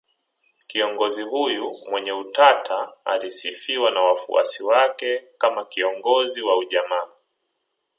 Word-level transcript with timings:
Kiongozi 0.67 1.21
huyo 1.23 1.71
mwenye 1.89 2.11
utata 2.11 2.93
alisifiwa 3.05 3.91
na 3.91 4.01
wafuasi 4.01 4.63
wake 4.63 5.23
kama 5.37 5.65
kiongozi 5.65 6.41
wa 6.41 6.57
ujamaa 6.57 7.07